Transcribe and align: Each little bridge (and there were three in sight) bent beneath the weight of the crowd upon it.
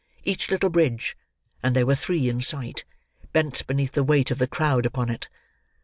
Each 0.23 0.49
little 0.49 0.71
bridge 0.71 1.15
(and 1.61 1.75
there 1.75 1.85
were 1.85 1.93
three 1.93 2.27
in 2.27 2.41
sight) 2.41 2.85
bent 3.33 3.67
beneath 3.67 3.91
the 3.91 4.03
weight 4.03 4.31
of 4.31 4.39
the 4.39 4.47
crowd 4.47 4.83
upon 4.83 5.11
it. 5.11 5.29